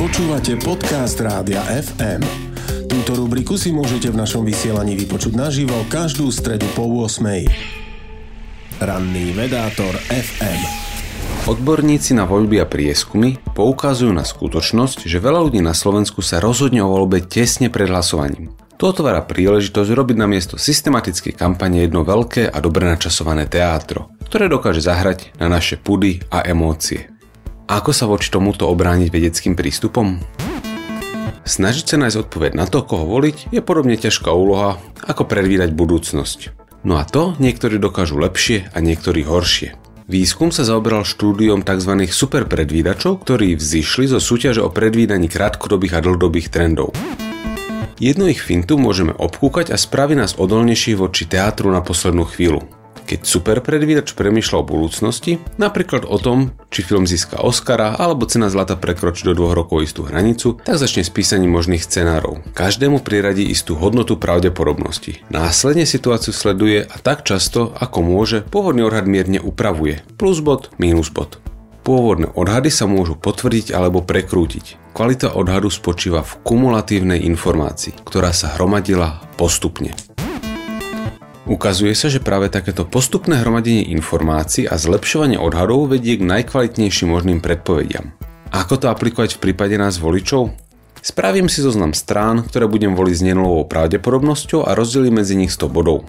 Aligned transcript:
Počúvate 0.00 0.56
podcast 0.56 1.20
Rádia 1.20 1.60
FM. 1.60 2.24
Túto 2.88 3.20
rubriku 3.20 3.60
si 3.60 3.68
môžete 3.68 4.08
v 4.08 4.16
našom 4.16 4.48
vysielaní 4.48 4.96
vypočuť 4.96 5.36
naživo 5.36 5.76
každú 5.92 6.32
stredu 6.32 6.64
po 6.72 6.88
8. 6.88 7.20
Ranný 8.80 9.36
vedátor 9.36 9.92
FM. 10.08 10.60
Odborníci 11.52 12.16
na 12.16 12.24
voľby 12.24 12.64
a 12.64 12.66
prieskumy 12.66 13.44
poukazujú 13.52 14.08
na 14.16 14.24
skutočnosť, 14.24 15.04
že 15.04 15.20
veľa 15.20 15.44
ľudí 15.44 15.60
na 15.60 15.76
Slovensku 15.76 16.24
sa 16.24 16.40
rozhodne 16.40 16.80
o 16.80 16.88
voľbe 16.88 17.20
tesne 17.20 17.68
pred 17.68 17.92
hlasovaním. 17.92 18.56
To 18.80 18.96
otvára 18.96 19.20
príležitosť 19.20 19.92
robiť 19.92 20.16
na 20.16 20.24
miesto 20.24 20.56
systematickej 20.56 21.36
kampane 21.36 21.84
jedno 21.84 22.08
veľké 22.08 22.48
a 22.48 22.56
dobre 22.64 22.88
načasované 22.88 23.44
teátro, 23.52 24.16
ktoré 24.32 24.48
dokáže 24.48 24.80
zahrať 24.80 25.36
na 25.36 25.52
naše 25.52 25.76
pudy 25.76 26.24
a 26.32 26.40
emócie. 26.48 27.19
Ako 27.70 27.94
sa 27.94 28.10
voči 28.10 28.34
tomuto 28.34 28.66
obrániť 28.66 29.14
vedeckým 29.14 29.54
prístupom? 29.54 30.18
Snažiť 31.46 31.86
sa 31.86 31.96
nájsť 32.02 32.18
odpoveď 32.26 32.58
na 32.58 32.66
to, 32.66 32.82
koho 32.82 33.06
voliť, 33.06 33.54
je 33.54 33.62
podobne 33.62 33.94
ťažká 33.94 34.26
úloha, 34.34 34.82
ako 35.06 35.22
predvídať 35.30 35.70
budúcnosť. 35.78 36.50
No 36.82 36.98
a 36.98 37.06
to 37.06 37.38
niektorí 37.38 37.78
dokážu 37.78 38.18
lepšie 38.18 38.74
a 38.74 38.82
niektorí 38.82 39.22
horšie. 39.22 39.78
Výskum 40.10 40.50
sa 40.50 40.66
zaoberal 40.66 41.06
štúdiom 41.06 41.62
tzv. 41.62 42.10
superpredvídačov, 42.10 43.22
ktorí 43.22 43.54
vzýšli 43.54 44.10
zo 44.10 44.18
súťaže 44.18 44.66
o 44.66 44.74
predvídaní 44.74 45.30
krátkodobých 45.30 45.94
a 45.94 46.02
dlhodobých 46.02 46.50
trendov. 46.50 46.90
Jednu 48.02 48.34
ich 48.34 48.42
fintu 48.42 48.82
môžeme 48.82 49.14
obkúkať 49.14 49.70
a 49.70 49.78
spraví 49.78 50.18
nás 50.18 50.34
odolnejší 50.34 50.98
voči 50.98 51.30
teátru 51.30 51.70
na 51.70 51.86
poslednú 51.86 52.26
chvíľu. 52.26 52.79
Keď 53.06 53.26
superpredvídač 53.26 54.12
premýšľa 54.14 54.56
o 54.60 54.68
budúcnosti, 54.68 55.40
napríklad 55.56 56.04
o 56.06 56.16
tom, 56.20 56.52
či 56.68 56.84
film 56.84 57.04
získa 57.04 57.40
Oscara 57.42 57.96
alebo 57.96 58.28
cena 58.28 58.52
zlata 58.52 58.76
prekročí 58.78 59.26
do 59.26 59.34
dvoch 59.34 59.56
rokov 59.56 59.84
istú 59.84 60.06
hranicu, 60.06 60.60
tak 60.62 60.78
začne 60.78 61.02
s 61.02 61.10
písaním 61.10 61.54
možných 61.54 61.82
scenárov. 61.82 62.40
Každému 62.54 63.02
priradí 63.02 63.46
istú 63.48 63.74
hodnotu 63.76 64.20
pravdepodobnosti. 64.20 65.22
Následne 65.32 65.88
situáciu 65.88 66.30
sleduje 66.30 66.84
a 66.86 66.96
tak 67.00 67.26
často, 67.26 67.74
ako 67.76 67.98
môže, 68.04 68.44
pôvodný 68.46 68.86
odhad 68.86 69.08
mierne 69.08 69.42
upravuje. 69.42 70.04
Plus 70.20 70.38
bod, 70.44 70.70
minus 70.78 71.10
bod. 71.10 71.40
Pôvodné 71.80 72.28
odhady 72.36 72.68
sa 72.68 72.84
môžu 72.84 73.16
potvrdiť 73.16 73.72
alebo 73.72 74.04
prekrútiť. 74.04 74.92
Kvalita 74.92 75.32
odhadu 75.32 75.72
spočíva 75.72 76.20
v 76.20 76.36
kumulatívnej 76.44 77.24
informácii, 77.24 78.04
ktorá 78.04 78.36
sa 78.36 78.52
hromadila 78.54 79.24
postupne. 79.40 79.96
Ukazuje 81.50 81.98
sa, 81.98 82.06
že 82.06 82.22
práve 82.22 82.46
takéto 82.46 82.86
postupné 82.86 83.42
hromadenie 83.42 83.90
informácií 83.90 84.70
a 84.70 84.78
zlepšovanie 84.78 85.34
odhadov 85.34 85.90
vedie 85.90 86.14
k 86.14 86.22
najkvalitnejším 86.22 87.10
možným 87.10 87.42
predpovediam. 87.42 88.14
Ako 88.54 88.78
to 88.78 88.86
aplikovať 88.86 89.34
v 89.34 89.50
prípade 89.50 89.74
nás 89.74 89.98
voličov? 89.98 90.54
Spravím 91.02 91.50
si 91.50 91.58
zoznam 91.58 91.90
strán, 91.90 92.46
ktoré 92.46 92.70
budem 92.70 92.94
voliť 92.94 93.14
s 93.18 93.26
nenulovou 93.26 93.66
pravdepodobnosťou 93.66 94.62
a 94.62 94.78
rozdelím 94.78 95.18
medzi 95.18 95.34
nich 95.34 95.50
100 95.50 95.74
bodov. 95.74 96.06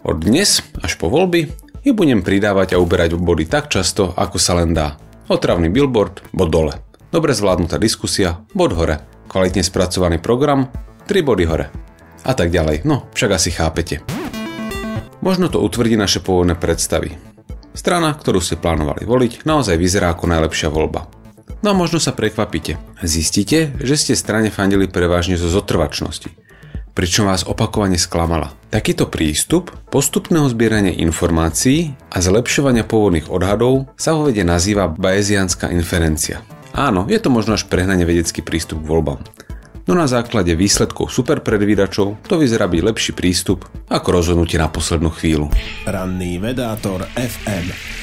Od 0.00 0.16
dnes 0.16 0.64
až 0.80 0.96
po 0.96 1.12
voľby 1.12 1.52
ich 1.84 1.92
budem 1.92 2.24
pridávať 2.24 2.72
a 2.72 2.80
uberať 2.80 3.20
body 3.20 3.44
tak 3.52 3.68
často, 3.68 4.16
ako 4.16 4.40
sa 4.40 4.64
len 4.64 4.72
dá. 4.72 4.96
Otravný 5.28 5.68
billboard, 5.68 6.24
bod 6.32 6.48
dole. 6.48 6.72
Dobre 7.12 7.36
zvládnutá 7.36 7.76
diskusia, 7.76 8.48
bod 8.56 8.72
hore. 8.72 9.04
Kvalitne 9.28 9.60
spracovaný 9.60 10.24
program, 10.24 10.72
3 11.04 11.20
body 11.20 11.44
hore. 11.44 11.68
A 12.24 12.32
tak 12.32 12.48
ďalej, 12.48 12.88
no 12.88 13.12
však 13.12 13.36
asi 13.36 13.52
chápete. 13.52 14.00
Možno 15.20 15.52
to 15.52 15.60
utvrdí 15.60 16.00
naše 16.00 16.24
pôvodné 16.24 16.56
predstavy. 16.56 17.20
Strana, 17.76 18.16
ktorú 18.16 18.40
ste 18.40 18.56
plánovali 18.56 19.04
voliť, 19.04 19.44
naozaj 19.44 19.76
vyzerá 19.76 20.16
ako 20.16 20.26
najlepšia 20.32 20.72
voľba. 20.72 21.06
No 21.60 21.70
a 21.70 21.74
možno 21.76 22.00
sa 22.00 22.16
prekvapíte. 22.16 22.80
Zistíte, 23.04 23.76
že 23.84 23.94
ste 24.00 24.16
strane 24.16 24.48
fandili 24.48 24.88
prevažne 24.88 25.36
zo 25.36 25.52
zotrvačnosti, 25.52 26.32
pričom 26.96 27.28
vás 27.28 27.44
opakovane 27.44 28.00
sklamala. 28.00 28.56
Takýto 28.72 29.12
prístup 29.12 29.68
postupného 29.92 30.48
zbierania 30.48 30.96
informácií 30.96 31.92
a 32.08 32.24
zlepšovania 32.24 32.88
pôvodných 32.88 33.28
odhadov 33.28 33.92
sa 34.00 34.16
vo 34.16 34.24
vede 34.24 34.40
nazýva 34.40 34.88
Bayesianská 34.88 35.68
inferencia. 35.68 36.40
Áno, 36.72 37.04
je 37.12 37.20
to 37.20 37.28
možno 37.28 37.60
až 37.60 37.68
prehnanie 37.68 38.08
vedecký 38.08 38.40
prístup 38.40 38.80
k 38.80 38.88
voľbám 38.88 39.49
no 39.90 39.98
na 39.98 40.06
základe 40.06 40.54
výsledkov 40.54 41.10
superpredvídačov 41.10 42.22
to 42.22 42.34
vyzerá 42.38 42.70
byť 42.70 42.80
lepší 42.86 43.10
prístup 43.10 43.66
ako 43.90 44.22
rozhodnutie 44.22 44.54
na 44.54 44.70
poslednú 44.70 45.10
chvíľu. 45.10 45.50
Ranný 45.82 46.38
vedátor 46.38 47.10
FM 47.18 47.98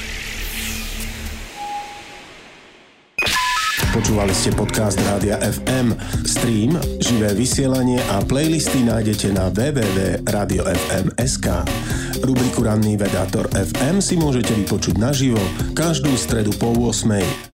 Počúvali 3.88 4.30
ste 4.30 4.54
podcast 4.54 4.94
Rádia 5.10 5.42
FM. 5.42 5.96
Stream, 6.22 6.78
živé 7.02 7.34
vysielanie 7.34 7.98
a 8.14 8.22
playlisty 8.22 8.86
nájdete 8.86 9.34
na 9.34 9.50
www.radiofm.sk. 9.50 11.46
Rubriku 12.22 12.62
Ranný 12.62 12.94
vedátor 12.94 13.50
FM 13.50 13.98
si 13.98 14.14
môžete 14.14 14.54
vypočuť 14.54 15.02
naživo 15.02 15.42
každú 15.74 16.14
stredu 16.14 16.54
po 16.60 16.70
8. 16.70 17.46